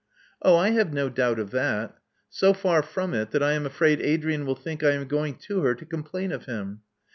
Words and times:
Oh, 0.41 0.55
I 0.57 0.71
have 0.71 0.91
no 0.91 1.09
doubt 1.09 1.37
of 1.37 1.51
that. 1.51 1.95
So 2.27 2.53
far 2.55 2.81
from 2.81 3.13
it, 3.13 3.29
that 3.29 3.43
I 3.43 3.51
am 3.53 3.67
afraid 3.67 4.01
Adrian 4.01 4.47
will 4.47 4.55
think 4.55 4.83
I 4.83 4.93
am 4.93 5.07
going 5.07 5.35
to 5.45 5.61
her 5.61 5.75
to 5.75 5.85
com 5.85 6.01
plain 6.01 6.31
of 6.31 6.45
him. 6.45 6.81